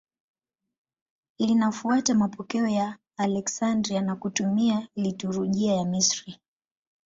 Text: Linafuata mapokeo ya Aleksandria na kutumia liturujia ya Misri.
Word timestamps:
Linafuata 1.39 2.13
mapokeo 2.15 2.67
ya 2.67 2.97
Aleksandria 3.17 4.01
na 4.01 4.15
kutumia 4.15 4.87
liturujia 4.95 5.73
ya 5.75 5.85
Misri. 5.85 6.39